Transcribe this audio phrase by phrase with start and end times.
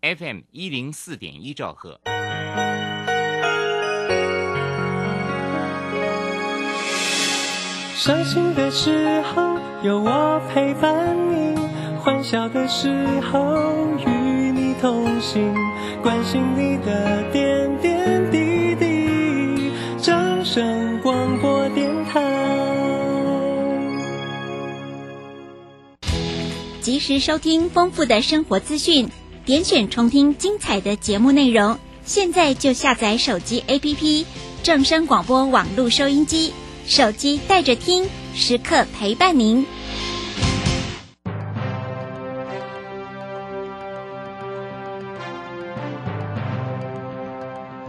[0.00, 2.00] FM 一零四点一兆赫。
[7.96, 11.58] 伤心的时候有我陪伴你，
[11.98, 12.88] 欢笑的时
[13.22, 15.52] 候与你同行，
[16.00, 19.72] 关心你的点点滴滴。
[19.98, 22.22] 掌声广播电台，
[26.80, 29.10] 及时收听丰富的生活资讯，
[29.48, 31.78] 点选重听精彩的节目内容。
[32.04, 34.26] 现在就下载手机 APP
[34.62, 36.52] 正声广播网络收音机。
[36.86, 39.64] 手机带着听，时刻陪伴您。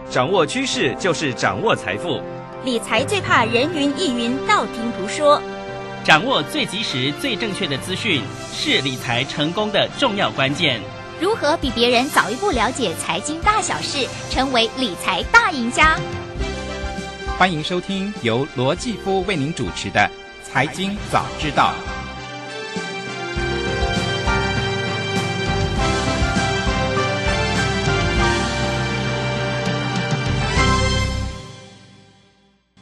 [0.08, 2.22] 掌握趋势就是掌握财富，
[2.64, 5.38] 理财最怕人云亦云、道听途说。
[6.04, 10.80] 掌握最及时、最正确的资讯，是理财成功的重要关键。
[11.20, 15.98] 如何比别人早一步了解财经大小事，成为理财大赢家？
[17.38, 20.10] 欢迎收听由罗继夫为您主持的
[20.50, 21.74] 《财经早知道》。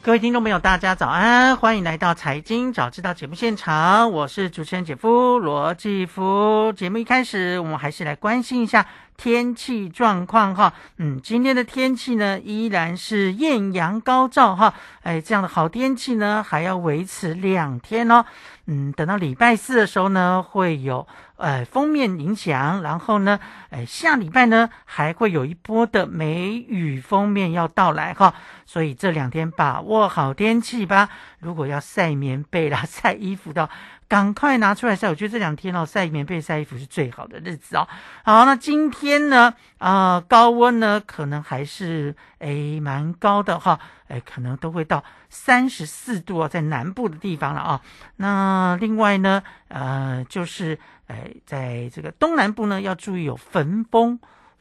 [0.09, 6.73] 各位听众朋友，大家早安，欢迎来到《财经早知道》节目现场，我是主持人姐夫罗继夫。
[6.75, 8.87] 节目一开始，我们还是来关心一下。
[9.21, 18.23] 天气状况哈，嗯，今天的天气呢依然是艳阳高照哈，哎，这样的好天气呢还要维持两天哦，
[18.67, 28.33] 嗯，等到礼拜四的时候呢会有呃封面影响，然后呢，哎，下礼拜呢还会有一波的梅雨封面要到来哈，
[28.65, 31.09] 所以这两天把握好天气吧，
[31.39, 33.69] 如果要晒棉被啦、 晒衣服的。
[34.09, 35.07] 赶快拿出来晒！
[35.07, 37.87] 我觉得这两天哦，晒棉被、晒衣服是最好的日子哦。
[38.23, 47.81] 好，那今天呢，啊，高温呢可能还是诶蛮高的哈，诶，可能都会到三十四度哦，在南部的地方了啊。
[48.15, 54.19] 那另外呢，呃，就是诶，在这个东南部呢，要注意有焚风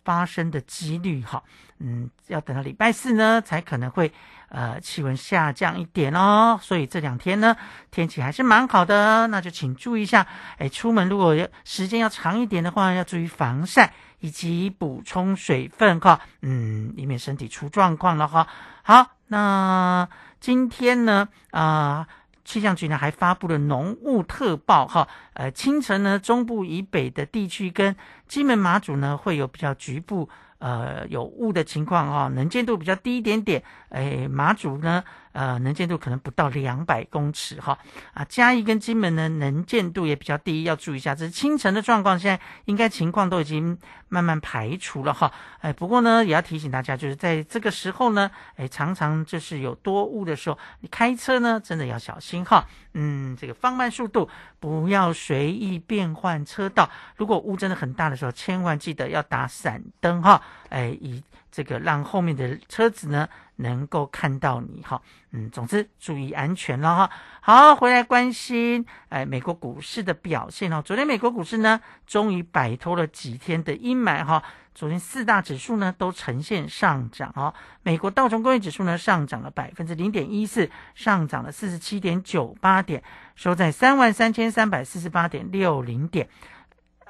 [0.08, 1.42] 发生的几率哈。
[1.80, 4.10] 嗯，要等到礼拜四呢，才可能会。
[4.50, 7.54] 呃，气温下降一点哦，所以这两天呢，
[7.90, 10.26] 天气还是蛮好的，那就请注意一下。
[10.56, 18.48] 哎，出门如果要时间要长一点的话，要注意防晒以及补充水分哈，嗯，以免身体出状况了哈。
[18.82, 20.08] 好，那
[20.40, 22.08] 今天呢，啊，
[22.48, 27.94] 气象局呢还发布了浓雾特报哈，呃，清晨呢，中部以北的地区跟
[28.26, 30.26] 金门马祖呢会有比较局部。
[30.60, 33.62] 呃，有雾的情况哈，能见度比较低一点点。
[33.90, 35.04] 哎，马祖呢？
[35.38, 37.78] 呃，能见度可能不到两百公尺哈，
[38.12, 41.14] 啊，嘉义跟金门呢，能见度也比较低，要注意一下。
[41.14, 43.78] 这是清晨的状况，现在应该情况都已经
[44.08, 45.32] 慢慢排除了哈。
[45.60, 52.66] 哎，不过呢，也要提醒大家，就是在这个时候呢，哎，常常就是有多雾的时候，你开车呢，真的要小心哈。
[52.94, 54.28] 嗯，这个放慢速度，
[54.58, 56.90] 不要随意变换车道。
[57.14, 60.42] 如果雾真的很大的时候，千万记得要打闪灯哈。
[60.70, 63.28] 哎，以这个让后面的车子呢。
[63.60, 67.10] 能够看到你哈，嗯，总之注意安全了哈。
[67.40, 70.80] 好，回来关心哎，美国股市的表现哦。
[70.80, 74.40] 昨天美国股市呢，终于摆脱了几天的阴霾哈。
[74.76, 77.52] 昨天四大指数呢都呈现上涨哦。
[77.82, 83.02] 美国道琼工业指数呢上涨了百分之零点一四，上涨了四十七点九八点，
[83.34, 86.28] 收在三万三千三百四十八点六零点。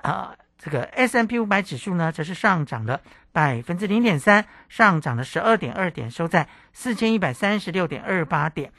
[0.01, 3.01] 啊，这个 S M P 五百指数呢则是上涨了。
[3.31, 8.73] 百分之零点三，上涨了十二点二点，收在四千一百三十六点二八点。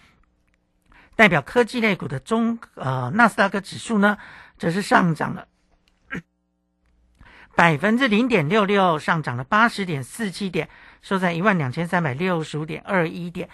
[1.15, 4.17] 代表科技类股的中呃纳斯达克指数呢，
[4.57, 5.47] 则是上涨了
[7.55, 10.67] 百分之零点六六，上涨了八十点四七点，
[11.01, 13.49] 收在一万两千三百六十五点二一点。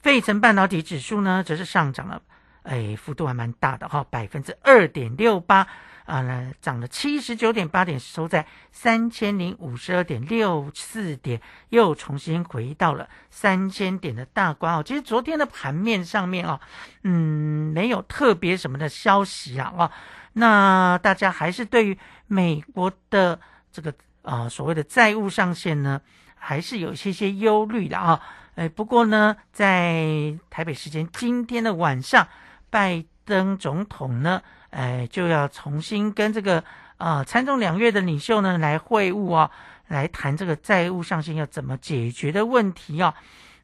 [0.00, 2.22] 费城半导体指数呢，则是上涨了，
[2.62, 5.68] 哎，幅度还蛮大的哈，百分之二点六八。
[6.08, 11.38] 啊，那涨了七十九点八点，收在三千零五十二点六四点，
[11.68, 14.82] 又重新回到了三千点的大关哦。
[14.82, 16.58] 其实昨天的盘面上面哦，
[17.02, 19.90] 嗯，没有特别什么的消息啊，哦，
[20.32, 23.38] 那大家还是对于美国的
[23.70, 23.92] 这个
[24.22, 26.00] 啊所谓的债务上限呢，
[26.36, 28.18] 还是有一些些忧虑的啊。
[28.54, 32.26] 哎，不过呢，在台北时间今天的晚上，
[32.70, 34.42] 拜登总统呢。
[34.70, 36.62] 哎，就要重新跟这个
[36.96, 39.50] 啊参众两院的领袖呢来会晤啊，
[39.88, 43.14] 来谈这个债务上限要怎么解决的问题啊。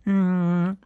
[0.04, 0.76] 嗯，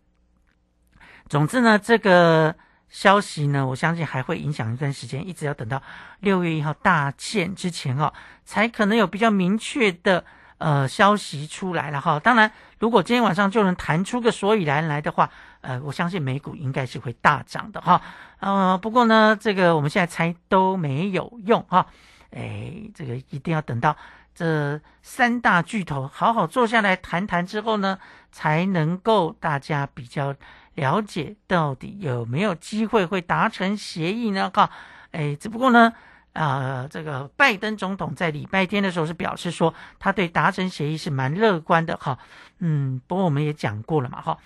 [1.28, 2.54] 总之呢，这个
[2.88, 5.82] 消息呢，我相信还会影响一段时间，一直要等到
[6.20, 8.12] 六月一号大限之前哦，
[8.44, 10.24] 才可能有比较明确的
[10.58, 12.18] 呃消息出来了哈。
[12.18, 15.30] 当然，如果今天晚上就能谈出个所以然来的话，
[15.68, 18.00] 呃，我相信美股应该是会大涨的哈。
[18.40, 21.86] 呃，不过呢，这个我们现在猜都没有用哈。
[22.30, 23.94] 哎，这个一定要等到
[24.34, 27.98] 这三大巨头好好坐下来谈谈之后呢，
[28.32, 30.34] 才能够大家比较
[30.76, 34.50] 了解到底有没有机会会达成协议呢？
[34.54, 34.70] 哈，
[35.10, 35.92] 哎，只不过呢，
[36.32, 42.18] 啊，这个拜登总统在礼拜天的时候是表示说，他对达成协议是蛮乐观的哈。
[42.60, 44.38] 嗯，不过我们也讲过了嘛，哈，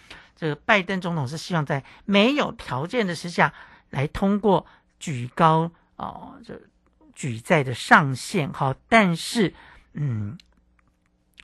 [0.42, 3.54] 这个拜登总统是希望在没有条件的时下
[3.90, 4.66] 来通过
[4.98, 6.60] 举高哦，这。
[7.14, 9.52] 举债的上限哈，但是，
[9.92, 10.38] 嗯，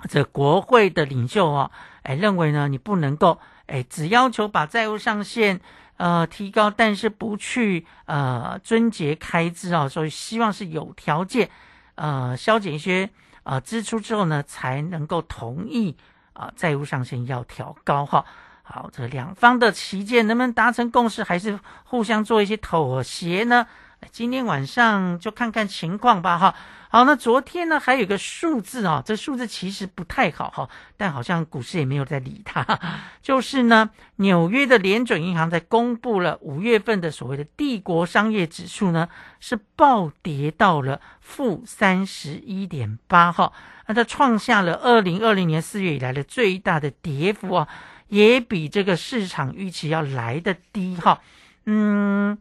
[0.09, 1.71] 这国会的领袖啊，
[2.03, 5.61] 哎，认为呢，你不能够，哎，只要求把债务上限
[5.99, 11.51] 呃提高，但是不去呃遵节开支啊，所以希望是有条件
[11.97, 13.11] 呃消减一些
[13.43, 15.97] 呃支出之后呢，才能够同意
[16.33, 18.25] 啊债务上限要调高哈。
[18.71, 23.67] 好，这两方的旗舰能不能达成共识，还是互相做一些妥协呢？
[24.13, 26.55] 今天晚上就看看情况吧，哈。
[26.91, 30.69] 好，那昨天呢还有个数字啊，这数字其实不太好哈，
[30.99, 32.79] 但好像股市也没有在理它。
[33.23, 39.09] 就是呢，纽约的联准银行在公布了五月份的所谓的帝国商业指数呢，
[39.41, 43.53] 是暴跌到了负三十一点八哈，
[43.87, 47.69] 那它创下了二零二零年四月以来的最大的跌幅啊，
[48.09, 51.21] 也比这个市场预期要来的低哈，
[51.65, 52.37] 嗯。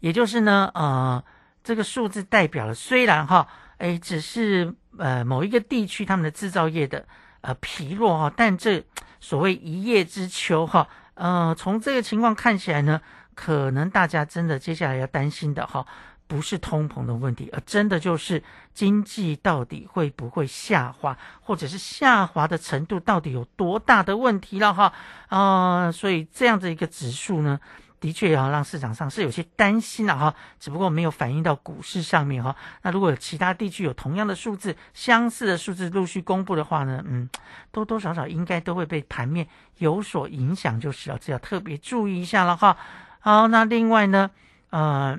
[0.00, 1.24] 也就是呢，呃，
[1.64, 7.08] 这个数字代表了，虽然哈，哎，只是呃某一个地区他们的制造业的
[7.40, 8.84] 呃疲弱哈，但这
[9.20, 13.00] 所谓一叶知秋哈，呃，从这个情况看起来呢，
[13.34, 15.84] 可能大家真的接下来要担心的哈，
[16.26, 18.42] 不是通膨的问题，而真的就是
[18.74, 24.92] 经济到底会不会下滑，或者是下滑的程度到底有多大的问题了哈，
[25.28, 27.58] 啊，所以这样的一个指数呢。
[27.98, 32.54] 的确要让市场上是有些担心了哈，只不过没有反映到股市上面哈。
[32.82, 37.28] 那如果有其他地区有同样的数字、相似的数字陆续公布的话呢，嗯，
[37.72, 39.48] 多多少少应该都会被盘面
[39.78, 42.76] 有所影响，就是要这要特别注意一下了哈。
[43.18, 44.30] 好，那另外呢，
[44.68, 45.18] 呃，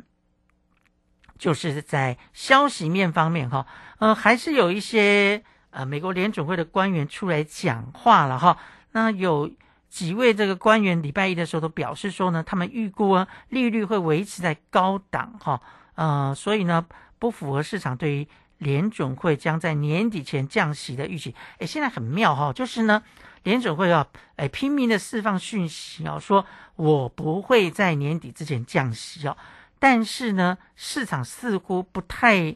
[1.38, 3.66] 就是在消息面方面哈，
[4.00, 8.58] 呃，还是有一些呃美国联准会的官员出来讲话了哈。
[8.92, 9.52] 那有。
[9.90, 15.62] 几位这个官员礼拜一的时候都表示说呢，他们预估啊利率会维持在高档哈，
[15.96, 16.86] 呃，所以呢
[17.18, 21.34] 不符合市场对于联准会将在年底前降息的预期。
[21.60, 23.02] 哎，现在很妙哈，就是呢
[23.44, 24.06] 联准会要
[24.36, 26.46] 哎拼命的释放讯息啊，说
[26.76, 29.38] 我不会在年底之前降息哦，
[29.80, 32.56] 但是呢市场似乎不太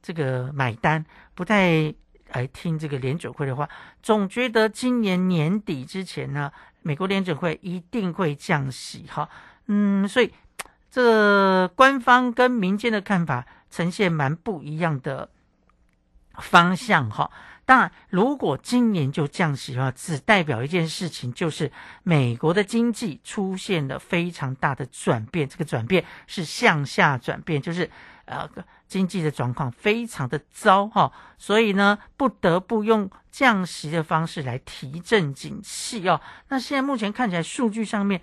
[0.00, 1.04] 这个买单，
[1.34, 1.94] 不太。
[2.34, 3.68] 来听这个联准会的话，
[4.02, 6.50] 总觉得今年年底之前呢，
[6.80, 9.28] 美国联准会一定会降息哈。
[9.66, 10.32] 嗯，所以
[10.90, 15.28] 这官方跟民间的看法呈现蛮不一样的
[16.38, 17.30] 方向哈。
[17.64, 21.70] 当然，如果今年就降息的话，只代表一件事情，就是
[22.02, 27.90] 美国的经济出现了非常大的转变，这个转变是向下转变，就是
[28.24, 28.48] 呃。
[28.92, 36.20] 经济的状况非常的糟哈，所以呢，不得不用降息的方式来提振景气哦。
[36.48, 38.20] 那现在目前看起来数据上面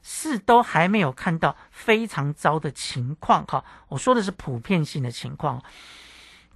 [0.00, 3.64] 是都还没有看到非常糟的情况哈。
[3.88, 5.60] 我说的是普遍性的情况，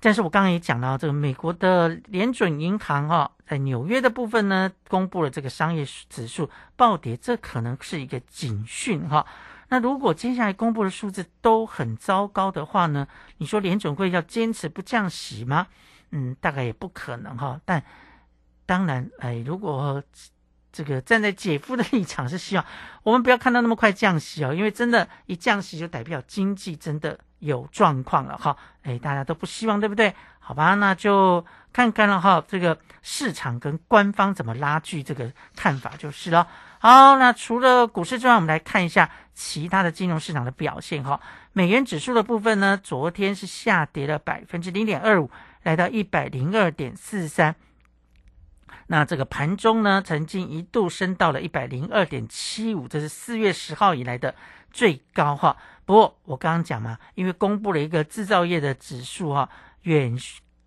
[0.00, 9.26] 但是我刚刚也讲到，这个美国的联准银行哈，在纽约的部分呢，公布了这个商业指数暴跌，这可能是一个警讯哈。
[9.68, 13.08] 那如果接下来公布的数字都很糟糕的话呢？
[13.38, 15.66] 你说联准会要坚持不降息吗？
[16.10, 17.60] 嗯，大概也不可能哈。
[17.64, 17.82] 但
[18.64, 20.00] 当然，哎，如果
[20.70, 22.64] 这个站在姐夫的立场是希望
[23.02, 28.56] 我们不要看到那么快降息哦，因为真的，一降息就代表经济真的有状况了哈。
[28.82, 30.14] 哎，大家都不希望，对不对？
[30.38, 36.46] 好吧，那就看看了哈，这个市场跟官方怎么拉锯这个看法就是了。
[36.78, 41.20] 好，那除了股市之外，我们来看一下其他的金融市场的表现哈。
[41.52, 45.28] 美元指数的部分呢，昨天是下跌了百分之零点二五，
[45.64, 47.56] 来到一百零二点四三。
[48.88, 54.36] 那这个盘中呢，曾经一度升到了一百零二点七五，这是四月十号以来的
[54.76, 55.56] 最高哈。
[55.86, 59.48] 不过我刚刚讲嘛，因为公布了一个制造业的指数哈，
[59.82, 60.16] 远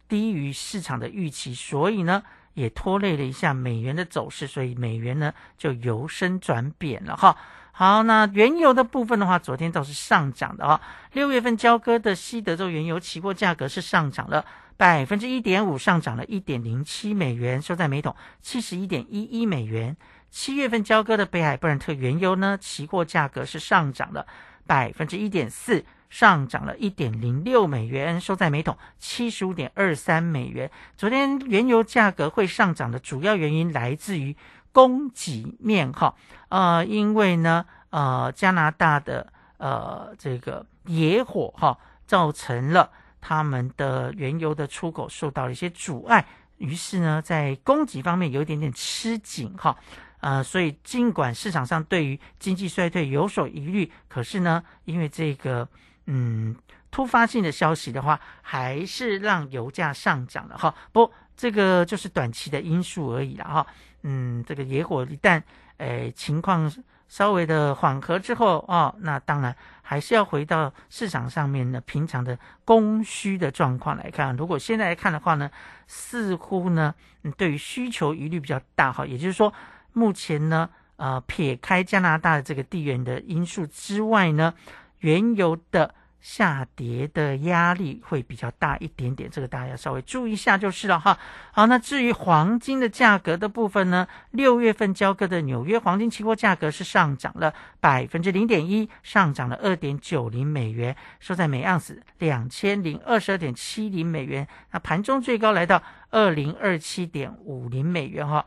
[0.08, 2.24] 低于市场的预期，所以呢。
[2.56, 7.38] 也拖累了一下美元的走势，所以美元呢就由升转贬了哈。
[7.72, 10.82] 好，那原油的部分的话，昨天倒是上涨的啊。
[11.14, 14.44] 六月份交割的西德州原油期货价格是上涨了
[14.76, 19.96] 百分之一点五，上涨了一点零七美元，收在每桶七十一点一一美元。
[20.32, 24.26] 七月份交割的北海布伦特原油呢，期货价格是上涨了
[24.68, 30.70] 百分之一点四，上涨了一点零六美元，收在每桶七十五点二三美元。
[30.96, 34.36] 昨天原油价格会上涨的主要原因来自于
[34.72, 36.14] 供给面哈，
[36.50, 46.24] 呃，因为呢，呃，加拿大的呃这个野火哈，造成了他们的原油的出口受到了一些阻碍，
[46.58, 49.76] 于是呢，在供给方面有一点点吃紧哈。
[50.22, 55.66] 呃，所以尽管市场上对于经济衰退有所疑虑，可是呢，因为这个
[56.08, 56.54] 嗯
[56.92, 60.76] 突发性的消息的话，还是让油价上涨了哈。
[60.92, 63.68] 不，这个就是短期的因素而已了哈。
[64.04, 65.42] 嗯，这个野火一旦
[65.78, 66.70] 诶情况
[67.08, 74.36] 稍微的缓和之后哦，那当然还是要回到市场上面的平常的供需的状况来看。
[74.36, 75.50] 如果现在来看的话呢，
[75.88, 76.94] 似乎呢，
[77.38, 79.54] 对于需求疑虑比较大哈，也就是说。
[80.00, 84.54] 目前呢，呃，撇开加拿大的这个地缘的因素之外呢，
[85.00, 91.18] 原油的下跌的压力会比较大一点点，这个大家稍微注意一下就是了哈。
[91.52, 104.48] 好，那至于黄金的价格的部分呢，六月份交割的纽约黄金期货价格是上涨了百分之零点一，上涨了二点九零美元，收在每盎司两千零二十二点七零美元。
[104.72, 108.46] 那盘中最高来到二零二七点五零美元哈。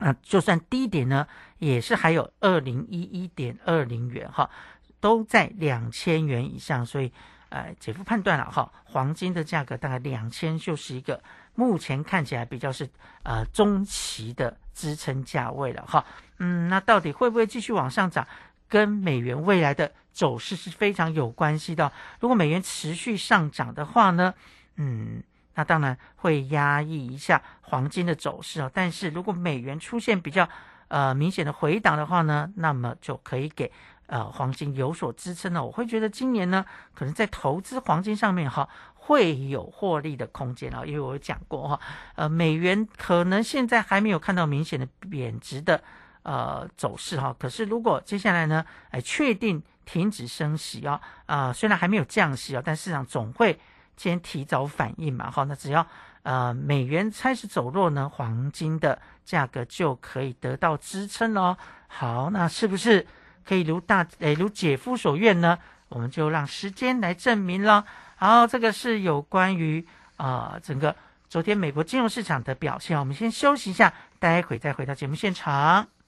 [0.00, 1.26] 那就算低点呢，
[1.58, 4.50] 也是还有二零一一点二零元哈，
[4.98, 7.12] 都在两千元以上，所以，
[7.50, 11.22] 呃，姐夫判断了哈，黄金的价格大概两千就是一个
[11.54, 12.88] 目前看起来比较是
[13.22, 16.02] 呃中期的支撑价位了哈。
[16.38, 18.26] 嗯，那到底会不会继续往上涨，
[18.68, 21.92] 跟美元未来的走势是非常有关系的。
[22.20, 24.32] 如果美元持续上涨的话呢，
[24.76, 25.22] 嗯。
[25.60, 30.48] 那当然会压抑一下黄金的走势哦，但是如果美元出现比较
[30.88, 33.70] 呃明显的回档的话呢，那么就可以给
[34.06, 35.62] 呃黄金有所支撑了。
[35.62, 36.64] 我会觉得今年呢，
[36.94, 41.80] 可能在投资黄金上面哈会有获利的空间啊，因为我有讲过哈，
[42.14, 45.82] 呃美元可能现在还没有看到明显的贬值的
[46.22, 53.60] 呃走势哈，可是如果接下来呢，哎确定停止升息啊啊，虽然还没有降息啊，但市场总会。
[54.02, 55.86] 先提早反应嘛，好，那只要
[56.22, 61.54] 呃美元开始走弱呢，黄金的价格就可以得到支撑哦。
[61.86, 63.06] 好，那是不是
[63.44, 65.58] 可以如大诶如姐夫所愿呢？
[65.90, 67.84] 我们就让时间来证明了。
[68.16, 70.96] 好，这个是有关于啊整个
[71.28, 72.98] 昨天美国金融市场的表现。
[72.98, 75.99] 我们先休息一下，待会再回到节目现场。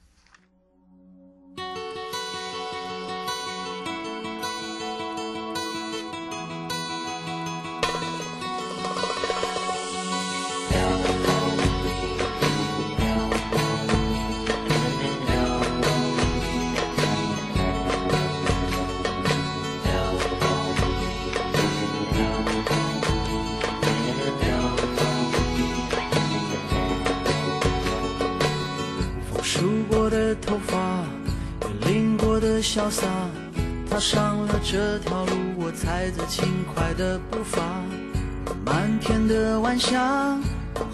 [34.73, 37.61] 这条路，我踩着轻快的步伐。
[38.65, 40.01] 漫天的晚霞，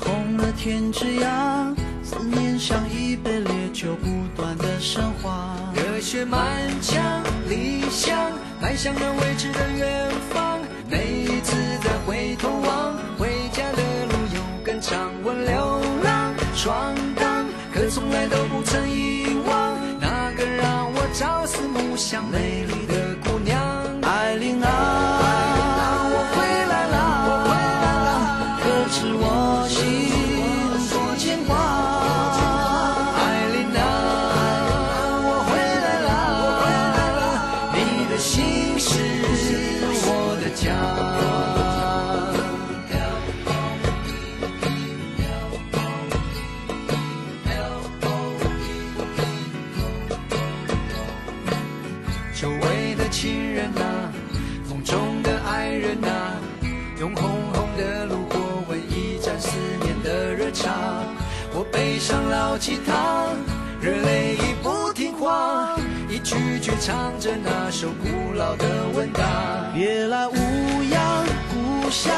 [0.01, 5.55] 红了天之涯，思念像一杯烈酒，不断的升华。
[5.77, 6.43] 热血满
[6.83, 8.19] 腔，理想
[8.61, 10.59] 迈向了未知的远方。
[10.91, 15.09] 每一次再回头望，回家的路有更长。
[15.23, 20.99] 我流浪闯荡，可从来都不曾遗忘那个让我。
[21.15, 22.65] 朝思暮想，美
[66.89, 68.65] 唱着那首古老的
[68.95, 69.23] 问答。
[69.75, 70.33] 别来无
[70.85, 72.11] 恙故乡，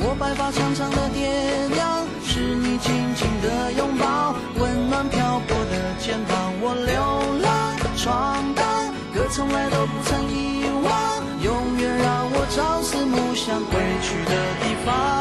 [0.00, 1.30] 我白发苍苍的爹
[1.68, 6.52] 娘，是你紧紧的拥抱，温暖漂泊的肩膀。
[6.60, 15.15] 我流浪闯荡，歌从来都不曾遗忘，永远让我朝思暮想，归去的地方。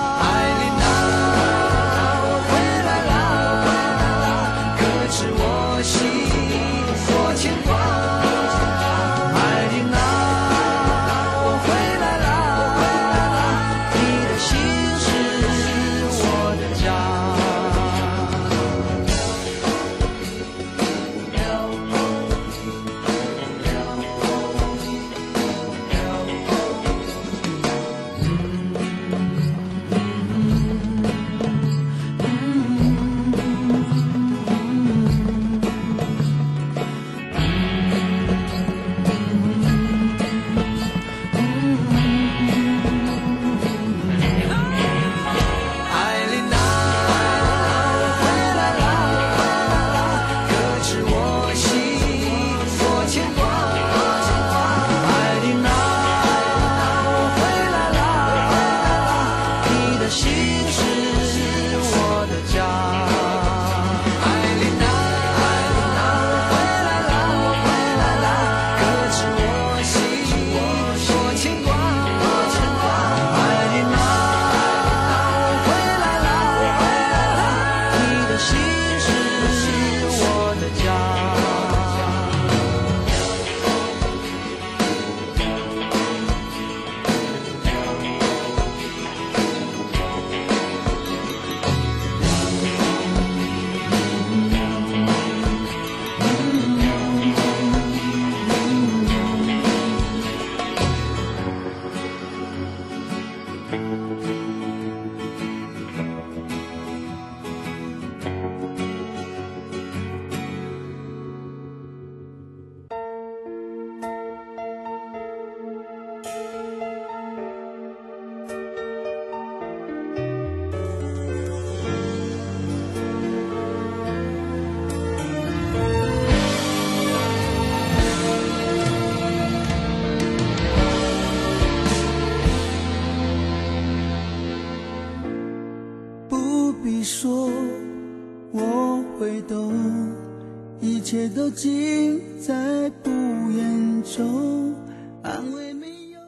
[141.56, 142.54] 尽在
[143.02, 143.10] 不
[143.50, 144.76] 言中，
[145.24, 146.20] 安慰没有。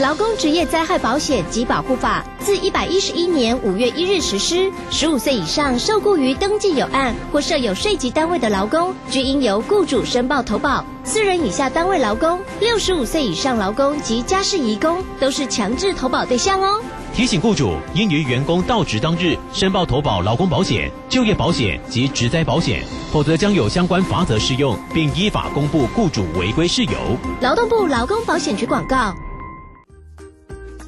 [0.00, 10.82] 劳工职业灾害保险及保护法自一百一十一年五月一日实施，十五岁以上受雇于登记有案或设有税籍单位的劳工，均应由雇主申报投保。
[11.04, 16.82] 四人以下单位劳工、六十五岁以上劳工及家事移工都是强制投保对象哦。
[17.18, 26.92] 提醒雇主应于员工到职当日申报投保劳工保险、就业保险及职灾保险，否则将有相关罚则适用，并依法公布雇主违规事由。
[27.40, 29.12] 劳动部劳工保险局广告。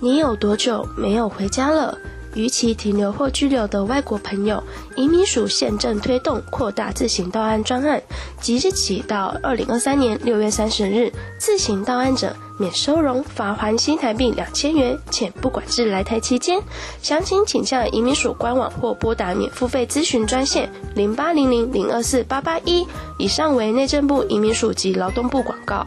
[0.01, 1.99] 你有多久没有回家了？
[2.37, 4.63] 逾期停留或居留的外国朋友，
[4.95, 8.01] 移民署现正推动扩大自行到案专案，
[8.41, 16.63] 即日起到二零二三年六月三十日，自行到案者免收容、罚还新台币两千元，且不管制来台期间。
[17.01, 22.87] 详情请向移民署官网或拨打免付费咨询专线零八零零零二四八八一。
[23.17, 25.87] 以上为内政部移民署及劳动部广告。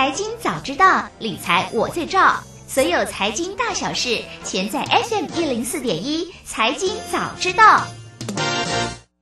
[0.00, 2.34] 财经早知道，理财我最照。
[2.66, 6.32] 所有财经大小事，全在 FM 一零四点一。
[6.42, 7.86] 财经早知道，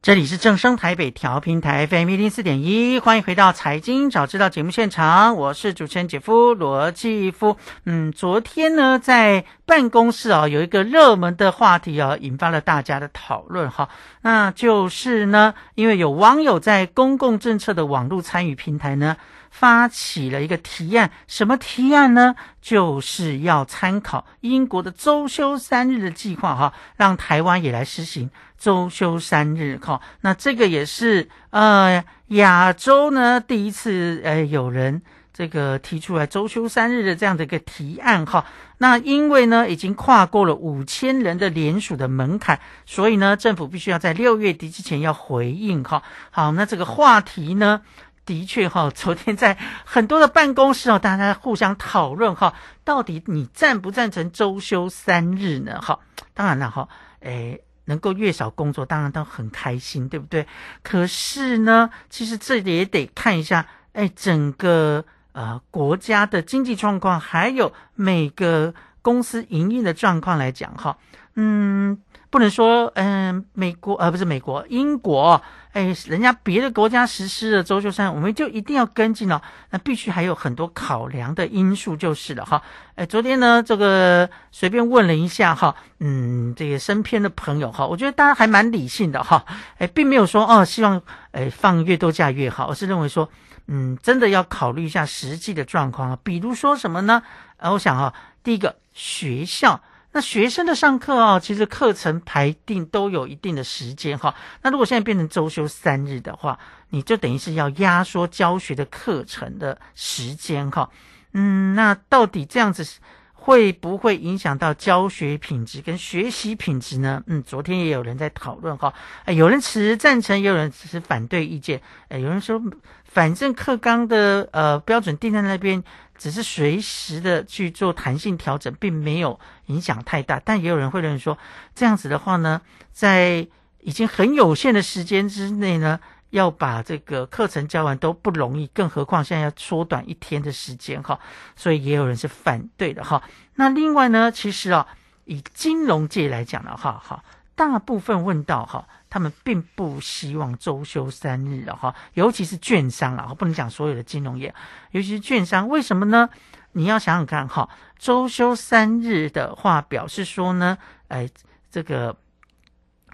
[0.00, 7.56] 这里是正声台北调频台 FM 一零四点一，欢迎回到财经早知道节目现场，我是主持人姐夫罗继夫。
[7.84, 13.88] 嗯，昨天呢，在办公室啊，有一个热门的话题啊，引发了大家的讨论哈，
[14.22, 19.16] 那就是呢，因为有网友在公共政策的网络参与平台呢。
[19.50, 22.34] 发起了一个提案，什么提案呢？
[22.60, 30.00] 就是要参考英国的周休三日的计划，哈，让台湾也来实行周休三日，哈。
[30.20, 35.00] 那这个也是呃亚洲呢第一次，呃有人
[35.32, 38.44] 这个提出来周休三日的这样的一个提案，哈。
[38.80, 46.02] 那因为呢已经跨过了五千人的联署的门槛，所以呢政府必须要在六月底之前要回应，哈。
[46.30, 47.80] 好，那这个话题呢？
[48.28, 52.52] 的确哈， 昨天在很多的办公室哦，大家互相讨论哈，
[52.84, 55.80] 到底你赞不赞成周休三日呢？
[55.80, 55.98] 哈，
[56.34, 56.86] 当然了哈，
[57.20, 60.46] 诶，能够越少工作，当然都很开心，对不对？
[60.82, 70.98] 可是呢，其实这也得看一下，哎，整个呃国家的经济状况，还有每个公司营运的状况来讲哈，
[71.34, 71.98] 嗯。
[72.30, 75.40] 不能说，嗯，美国呃不是美国，英国，
[75.72, 79.40] 哎，人家别的国家实施的周休三，我们就一定要跟进了。
[79.70, 82.62] 那必须还有很多考量的因素就是了哈。
[82.96, 89.42] 哎，昨天呢，这个随便问了一下哈，嗯，这个身边的朋友哈，我觉得大家还蛮理性的哈。
[89.78, 93.26] 哎，并没有说哦，希望哎放越多假越好，而是认为说，
[93.68, 96.18] 嗯，真的要考虑一下实际的状况啊。
[96.22, 97.22] 比如说什么呢？
[97.56, 98.12] 呃，我想哈，
[98.42, 99.80] 第一个学校。
[100.12, 104.34] 那学生的上课啊，其实课程排定都有一定的时间哈。
[104.62, 110.88] 那如果现在变成周休三日的话，你就等于是要压缩教学的课程的时间哈。
[111.32, 112.86] 嗯，那到底这样子
[113.34, 117.22] 会不会影响到教学品质跟学习品质呢？
[117.26, 118.92] 嗯，昨天也有人在讨论哈。
[119.26, 121.80] 有人持赞成，也有人持反对意见。
[122.08, 122.60] 哎，有人说
[123.08, 125.82] 反正课纲的呃标准定在那边，
[126.18, 130.40] 只是随时的去做弹性调整，并没有影响太大。
[130.44, 131.36] 但也有人会认为说，
[131.74, 132.60] 这样子的话呢，
[132.92, 133.48] 在
[133.80, 135.98] 已经很有限的时间之内呢，
[136.30, 141.18] 要把这个课程教完都不容易，更何况现在要缩短一天的时间哈，
[141.56, 143.22] 所以也有人是反对的哈。
[143.54, 144.86] 那另外呢，其实啊，
[145.24, 147.24] 以金融界来讲的话，哈，
[147.56, 148.86] 大部分问到哈。
[149.10, 154.54] 他们并不希望周休三日的哈，尤其是券商啊，不能讲所有的金融业，
[154.90, 156.28] 尤其是券商，为什么呢？
[156.72, 157.68] 你要想想看哈，
[157.98, 160.76] 周休三日的话，表示说呢，
[161.08, 161.28] 哎，
[161.70, 162.14] 这个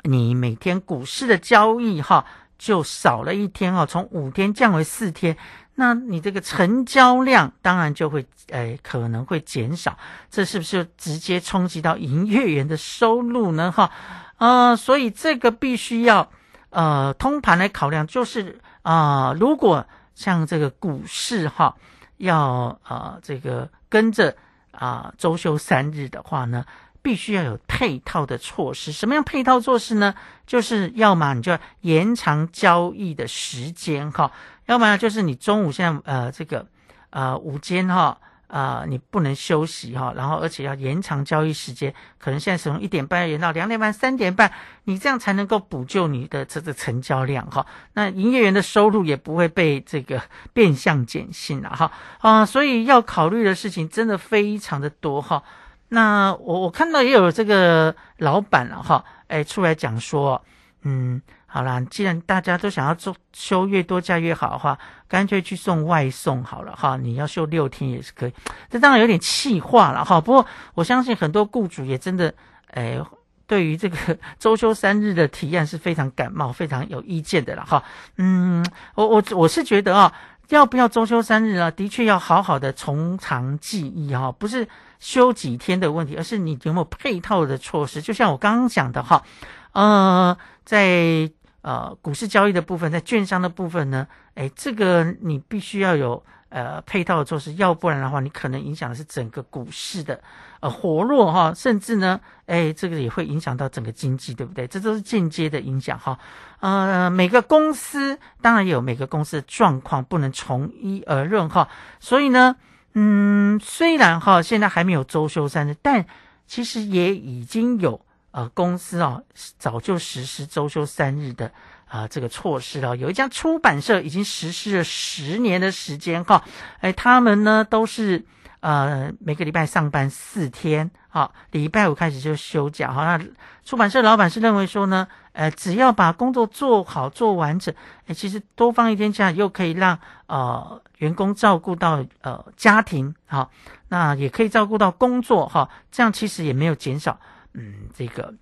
[0.03, 2.27] 你每天股市的交易哈，
[2.59, 5.37] 就少了一天哦，从五天降为四天，
[5.77, 9.97] 那你这个成交量当然就会哎可能会减少，
[10.29, 13.71] 这是不是直接冲击到营业员的收入呢？
[13.71, 13.91] 哈？
[14.39, 16.29] 呃，所以这个必须要
[16.71, 21.77] 呃通盘来考量，就是啊，如果像这个股市哈，
[22.17, 24.37] 要呃这个跟着
[24.73, 26.65] 啊周休三日的话呢，
[27.01, 28.93] 必须要有配套的措施。
[28.93, 30.15] 什么样配套措施呢？
[30.47, 34.33] 就是要么你就延长交易的时间哈，
[34.67, 36.67] 要么就是你中午现在呃这个
[37.11, 38.19] 呃午间哈。
[38.47, 44.53] 啊，你不能休息哈，然后而且要延长交易时间，可能现在从一点半延到两点半、三点半，
[44.85, 47.67] 你这样才能够补救你的这个成交量哈。
[47.95, 55.43] 那营业员的收入也不会被这个 变相减薪了哈啊，所以要考虑的事情真的非常的多哈。
[55.89, 60.43] 那我我看到也有这个老板了哈，哎出来讲说，
[60.83, 61.21] 嗯。
[61.55, 66.97] 好啦，既然大家都想要做休越多假越好的话，干脆去送外送好了哈。
[66.97, 68.33] 你要休六天也是可以，
[68.69, 70.21] 这当然有点气化了哈。
[70.21, 72.35] 不过我相信很多雇主也真的，
[72.73, 72.99] 哎，
[73.47, 73.97] 对于这个
[74.37, 77.81] 周休三日的提案是非常感冒、非常有意见的了哈。
[78.17, 80.13] 嗯，我我我是觉得啊，
[80.49, 81.71] 要不要周休三日啊？
[81.71, 84.67] 的确要好好的从长计议哈，不是
[84.99, 88.03] 休几天的问题，而是你有没有配套的措施。
[88.03, 89.23] 就像我刚刚讲的哈，
[89.71, 91.31] 呃，在
[91.65, 100.21] 呃，股市交易的部分，在券商的部分呢，哎，这个你必须要有呃配套的措施，要不然的话，你可能影响的是整个股市的
[100.61, 104.67] 呃活络哈，甚至呢，哎，这个也会影响到整个经济，对不对？
[104.67, 106.19] 这都是间接的影响哈。
[106.61, 111.67] 呃，每个公司当然有每个公司的状况，不能从一而论哈。
[111.99, 112.57] 所以呢，
[112.93, 116.05] 嗯，虽然哈现在还没有周休三日，但
[116.47, 118.03] 其实也已经有。
[118.35, 119.23] 呃，公司啊，
[119.59, 121.53] 早就实施周休三日的
[121.87, 122.97] 啊这个措施了。
[122.97, 126.43] 有一家出版社已经实施了十年的时间哈，
[126.81, 128.25] 哎，他们呢都是
[128.59, 132.93] 呃每个礼拜上班四天，好，礼拜五开始就休假。
[132.93, 133.25] 好，那
[133.65, 137.73] 出版社老板是认为说呢，呃，只要把工作做好做完整，
[138.09, 143.53] 哎，其实多放一天假又可以让呃员工照顾到呃家庭，好，
[143.91, 147.21] 那也可以照顾到工作哈，这样其实也没有减少。
[147.55, 148.35] 嗯，这个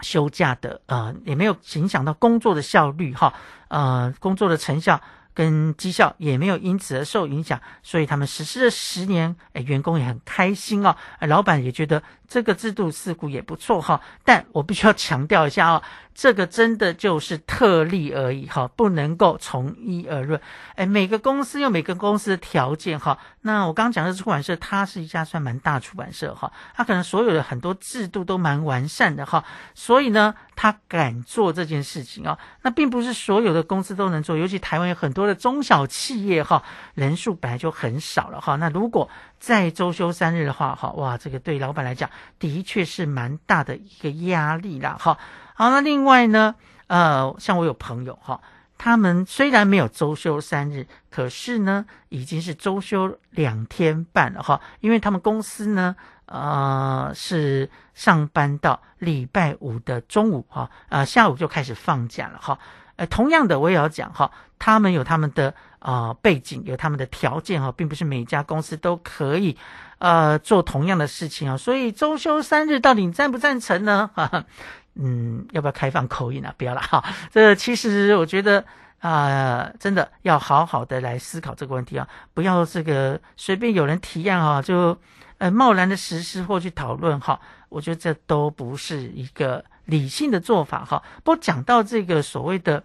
[0.00, 3.32] 休假的呃，也没有影响到工作的效率哈，
[3.68, 5.00] 呃，工作的成效
[5.34, 15.82] 跟绩效也没有因此而受影响，所以他们实施了十年，哎，员工也很开心哦，老板也觉得这个制度似乎也不错哈，但我必须要强调一下哦。
[16.16, 20.40] 这个真的就是特例而已哈，不能够从一而论。
[20.74, 23.18] 哎，每个公司有每个公司的条件哈。
[23.42, 32.38] 那我刚刚讲的出版社，它是一家算蛮大出版社哈，它可能所有的很多制度都蛮完善的哈，所以呢，他敢做这件事情啊。
[32.62, 36.62] 那并不是所有的公司都能做，尤其台湾有很多的中小企业哈，
[36.94, 38.56] 人数本来就很少了哈。
[38.56, 45.18] 那如果再周休三日的话哈，哇，这个对老板来讲的确是蛮大的一个压力啦哈。
[45.58, 46.54] 好，那另外呢，
[46.86, 48.38] 呃，像我有朋友哈，
[48.76, 62.58] 他们虽然没有周休三日，可是呢，已经是周休两天半了哈，因为他们公司呢，呃，是上班到礼拜五的中午哈，呃，下午就开始放假了哈。
[62.96, 69.56] 呃，同样的，我也要讲哈，他们有他们的啊背景，有他们的条件哈，并不是每家公司都可以
[70.00, 74.10] 呃做同样的事情啊，所以周休三日到底赞不赞成呢？
[74.12, 74.44] 哈。
[74.98, 76.54] 嗯，要不要开放口音啊？
[76.56, 77.04] 不要了哈。
[77.30, 78.64] 这其实我觉得
[79.00, 84.96] 啊，真的要好好的来思考这个问题啊，不要这个随便有人提案哈，就
[85.36, 87.38] 呃贸然的实施或去讨论哈。
[87.68, 91.02] 我觉得这都不是一个理性的做法哈。
[91.22, 92.82] 不过讲到这个所谓的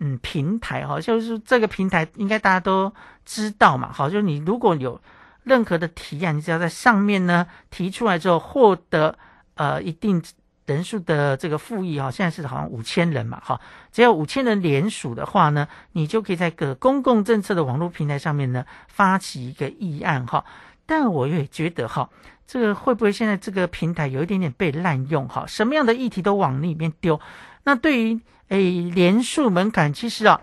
[0.00, 2.92] 嗯平台哈，就是这个平台应该大家都
[3.24, 3.90] 知道嘛。
[3.90, 5.00] 好，就是你如果有
[5.44, 9.16] 任何的提案，你只要在上面呢提出来之后，获得
[9.54, 10.22] 呃一定。
[10.66, 13.60] 人数的这个复议哈，现在是好像五千人嘛哈，
[13.92, 20.44] 只要五千人联署的话呢，你就可以在个公共政策的网络平台上面呢发起一个议案哈。
[20.86, 22.08] 但我也觉得哈，
[22.46, 25.44] 这个会不会现在这个平台有一点点被滥用哈？
[25.46, 27.20] 什么样的议题都往里面丢，
[27.64, 30.40] 那对于诶连署门槛，其实啊。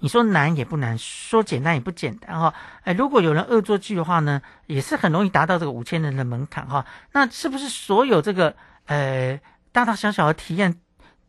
[0.00, 2.52] 你说难也不难，说简单也不简单哈。
[2.82, 6.84] 哎，如果有人恶作剧的话呢，也是很容易达到这个五千人的门槛哈。
[7.12, 8.54] 那是不是所有这个
[8.86, 9.40] 呃
[9.72, 10.74] 大大小小的体验，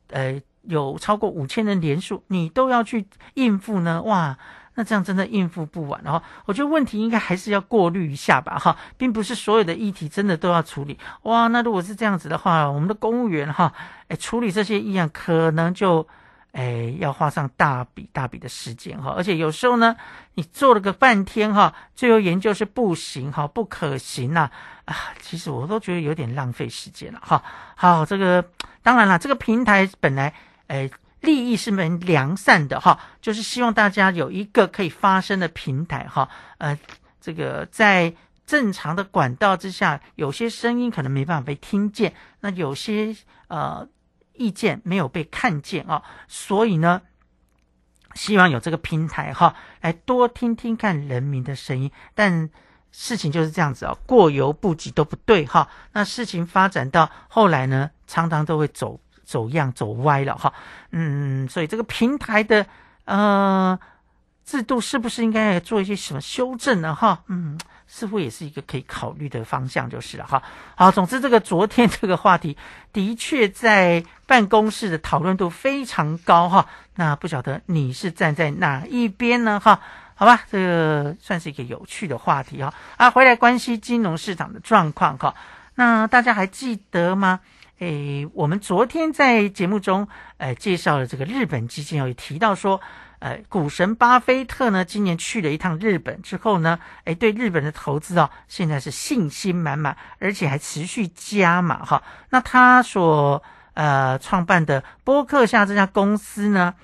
[0.10, 4.02] 呃有超过五千人连数，你都要去应付呢？
[4.04, 4.38] 哇，
[4.76, 6.02] 那这样真的应付不完。
[6.04, 10.98] 然后我觉得问题应该还是要过滤一下吧哈，并不是所有的议题真的都要处理。
[11.24, 13.74] 哇，那如果是这样子的话，我们的公务员哈，
[14.08, 16.08] 哎处理这些议案可能就。
[16.56, 19.94] 哎，要花上大笔大笔的时间哈，而且有时候呢，
[20.36, 24.50] 你做了个半天哈，最后研究是不行哈，不可行呐
[24.86, 24.96] 啊！
[25.20, 27.44] 其实我都觉得有点浪费时间了哈。
[27.76, 28.42] 好，这个
[28.82, 30.34] 当然了，这个平台本来
[30.68, 30.90] 哎
[31.20, 36.30] 利益是蛮良善的哈，就是希望大家有一个可以发声的平台哈。
[36.60, 36.80] 呃，
[37.20, 38.14] 这个在
[38.46, 43.14] 正常的管道之下，有些声音可能没办法被听见，那有些
[43.50, 43.86] 呃。
[44.38, 47.02] 意见没有被看见啊，所以呢，
[48.14, 51.92] 希望有这个平台哈，来多听听看人民的声音。
[52.14, 52.50] 但
[52.92, 55.68] 事情就是这样子啊，过犹不及都不对哈。
[55.92, 60.54] 那事情发展到后来呢，常常都会走走样、走歪了哈。
[60.92, 62.66] 嗯，所以这个平台的
[63.04, 63.78] 呃
[64.46, 66.94] 制度是不是应该做一些什么修正呢？
[66.96, 67.58] 哈，嗯。
[67.88, 70.42] 似乎也是一个可以考虑的方向，就是了哈。
[70.76, 72.58] 好，总之这个昨天这个话题
[72.92, 76.66] 的确在办公室的讨论度非常高哈。
[76.96, 79.60] 那不晓得你是站在哪一边呢？
[79.60, 79.80] 哈，
[80.16, 82.74] 好吧，这个算是一个有趣的话题哈。
[82.98, 85.36] 啊，回来关心金融市场的状况哈。
[85.76, 87.40] 那大家还记得吗？
[87.78, 92.82] 诶，我们昨天在节目中呃介绍了这个日本基金，有提到说。
[93.26, 102.04] 呃，股神巴菲特呢，今年去了一趟日本之后呢，哎，对日本的投资啊，现在是信心满满，而且还持续加码哈。
[102.30, 103.42] 那他所
[103.74, 106.76] 呃创办的波克夏这家公司呢，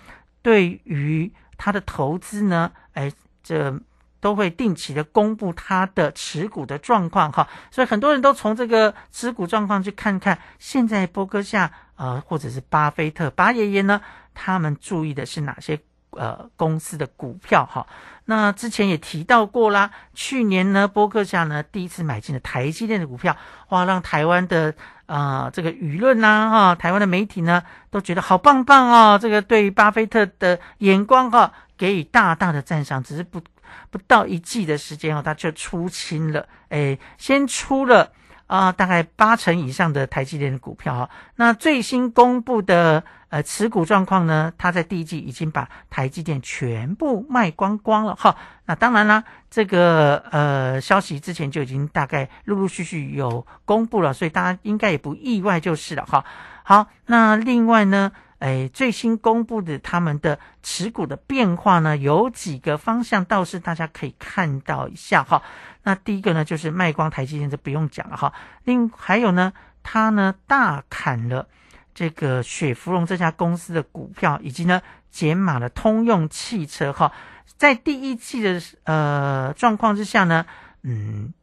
[0.42, 3.12] 对于他的投资呢，哎，
[3.44, 3.80] 这
[4.20, 7.48] 都会定期的公布他的持股的状况哈。
[7.70, 14.02] 所以很多人都从这个持股状况去看看，现在波克夏呃，或者是巴菲特巴爷爷呢，
[14.34, 15.80] 他们注意的是哪些？
[16.12, 17.88] 呃，公司的股票哈，
[18.26, 19.90] 那之前也提到过啦。
[20.14, 23.36] 去年呢，波克夏呢第一次买进了台积电的股票，
[23.70, 29.18] 哇，让台湾的啊这个舆论呐哈，台湾的媒体呢都觉得好棒棒哦。
[29.18, 33.02] 这个对于巴菲特的眼光哈，给予大大的赞赏。
[33.02, 33.42] 只是不
[33.90, 38.12] 不到一季的时间哦，他就出清了，哎，先出了
[38.48, 41.10] 啊，大概八成以上的台积电的股票哈。
[41.38, 43.02] 那最新公布的。
[43.32, 44.52] 呃，持股状况呢？
[44.58, 48.36] 他在第一季已经把台积电全部卖光光了哈。
[48.66, 56.26] 那当然啦，这个呃消息之前就已经大概陆陆续续有公布了，所以大家应该也不意外就是了哈。
[56.64, 65.42] 好，那另外呢，哎，最新公布的他们的持股的变化呢，有几个方向倒是大家可以看到一下哈。
[65.84, 68.34] 那第一个呢，就是卖光台积电，这不用讲了哈。
[68.66, 71.48] 另还有呢，他呢大砍了。
[71.94, 77.12] 这个雪芙蓉这家公司的股票，以及呢减码了通用汽车哈，
[77.58, 80.46] 在第一季的呃状况之下呢，
[80.84, 81.34] 嗯，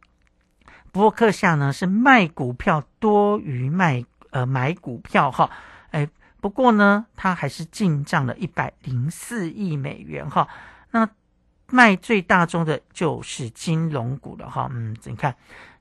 [0.90, 5.50] 博客下呢是卖股票多于卖呃买股票哈，
[5.90, 6.08] 哎，
[6.40, 10.48] 不过呢，它还是进账了一百零四亿美元哈，
[10.90, 11.08] 那
[11.70, 15.36] 卖最大宗的就是金融股了哈，嗯，你看。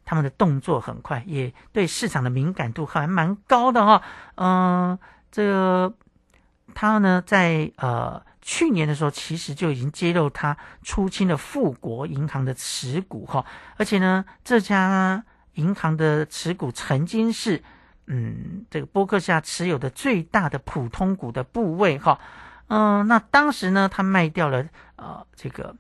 [0.08, 4.02] 他们的动作很快，也对市场的敏感度还蛮高的哈。
[4.36, 4.98] 嗯，
[5.30, 5.94] 这个
[6.74, 15.22] 他呢，在呃去年的时候，其实就已经揭露他出清了富国银行的持股哈，而且呢，这家
[15.56, 17.62] 银行的持股曾经是
[18.06, 22.18] 嗯这个波克夏持有的最大的普通股的部位哈。
[22.68, 24.66] 嗯，那当时呢，他卖掉了
[24.96, 25.76] 呃这个。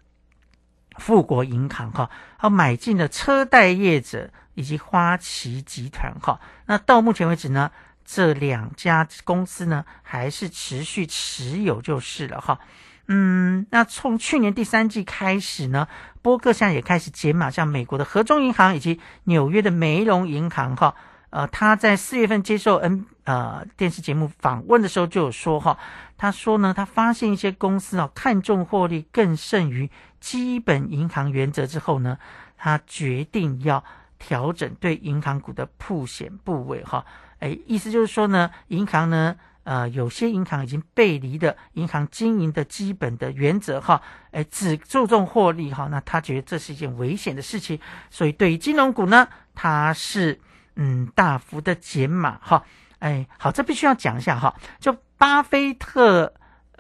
[0.98, 6.40] 富国银行哈，他买进了车贷业者以及花旗集团哈。
[6.66, 7.72] 那到目前为止呢，
[8.04, 12.60] 这两家公司呢还是持续持有就是了哈。
[13.08, 15.88] 嗯，那从去年第三季开始呢，
[16.22, 20.94] 波克夏也开始减码，像美国的合中银行以及纽约的梅隆银行哈。
[21.30, 25.78] 呃，他在四月份接受 N 呃电视节目访问的时候就有说哈，
[26.18, 29.90] 他说呢，他发现一些公司啊看重获利更胜于。
[30.20, 32.18] 基本银行原则之后呢，
[32.58, 33.84] 他决定要
[34.20, 37.06] 调整对银行股的铺险部位哈。
[37.40, 44.02] 哎，意思就是说呢，银行呢，呃，有些银行已经背离的银行经营的基本的原则哈，
[44.32, 50.40] 哎，只注重获利哈，那他觉得这是一件危险的事情，所以对于金融股呢，它是
[50.76, 52.64] 嗯大幅的减码哈。
[53.00, 56.34] 哎，好，这必须要讲一下哈，就巴菲特。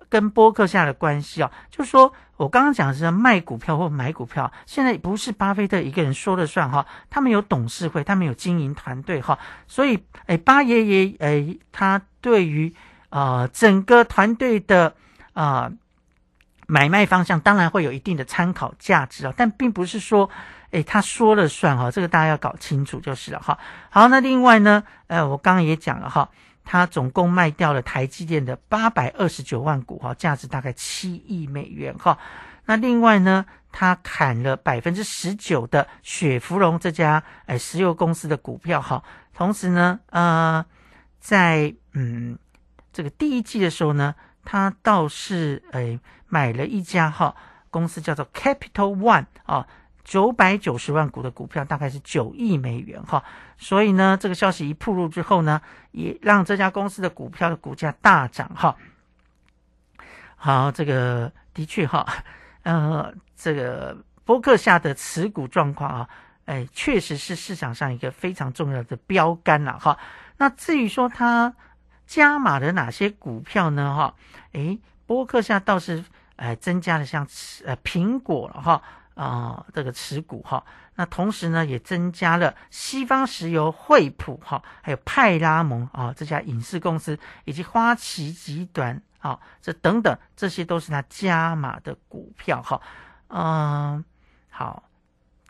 [0.10, 12.74] 跟波克下的关系啊，就是说我刚刚讲的是卖股票或买股票，现在不是巴菲特一个人说了算哈，他们有董事会，他们有经营团队哈，所以哎，巴爷爷哎，他对于
[13.10, 14.94] 啊整个团队的
[15.34, 15.72] 啊
[16.68, 20.30] 买卖方向，当然会有一定的参考价值啊，但并不是说
[20.70, 23.58] 哎他说了算哈，这个大家要搞清楚就是了哈。
[23.90, 26.30] 好，那另外呢，呃，我刚刚也讲了哈。
[26.70, 32.18] 他总共卖掉了台积电的八百二十九万股，哈，价值大概七亿美元，哈。
[32.66, 39.02] 那另外呢，他砍了百分之十九的雪芙蓉这家哎石油公司的股票，哈。
[39.34, 40.66] 同时呢，呃，
[41.22, 42.38] 在嗯
[42.92, 47.34] 这个第一季的时候呢，他倒是哎买了一家哈
[47.70, 49.66] 公司叫做 Capital One 啊。
[50.08, 53.22] 九百九十万股的股票大概是九亿美元哈，
[53.58, 58.78] 所以呢，这个消息一曝露之后呢，也让这家公司的股票的股价大涨哈。
[60.38, 62.08] 好，这个的确哈，
[62.64, 66.10] 呃，这个波克夏的持股状况啊，
[66.46, 70.00] 哎，确实是市场上一个非常重要的标杆了哈。
[70.38, 71.54] 那至于说它
[72.06, 73.94] 加码的哪些股票呢？
[73.94, 74.16] 哈，
[74.54, 76.06] 哎，波克夏倒是
[76.38, 77.28] 哎增加了像
[77.66, 78.82] 呃苹果了哈。
[79.18, 92.80] 啊，这个持股哈，那同时呢，也增加了西方石油、惠普哈，还有派拉蒙啊这家影视公司，以及花旗集团啊，这等等，这些都是他加码的股票哈。
[93.30, 94.06] 嗯，
[94.52, 94.84] 好，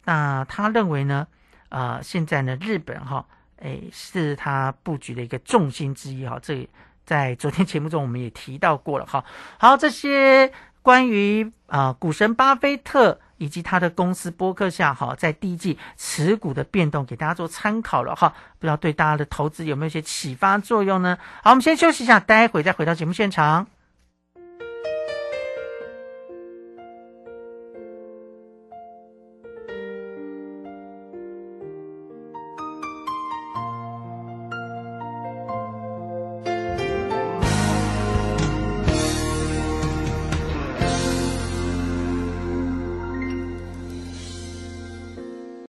[0.05, 1.27] 那他认为呢，
[1.67, 3.25] 啊，现在呢，日本哈，
[3.59, 6.39] 哎，是他布局的一个重心之一哈。
[6.41, 6.69] 这
[7.05, 9.25] 在昨天节目中我们也提到过了哈。
[9.59, 13.19] 好，这些关于啊股神巴菲特。
[13.37, 21.17] 以及他的公司播客下哈，在第一季持股的变动，给大家做参考了哈，不知道对大家的投资有没有一些启发作用呢？
[21.43, 23.67] 好，我们先休息一下，待会再回到节目现场。